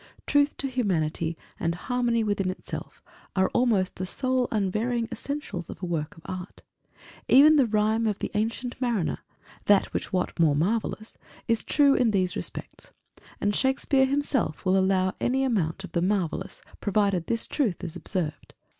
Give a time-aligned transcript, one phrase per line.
[0.25, 3.03] Truth to Humanity, and harmony within itself,
[3.35, 6.63] are almost the sole unvarying essentials of a work of art.
[7.27, 9.19] Even The Rime of the Ancient Mariner
[9.65, 11.19] than which what more marvellous?
[11.47, 12.91] is true in these respects.
[13.39, 18.55] And Shakespere himself will allow any amount of the marvellous, provided this truth is observed.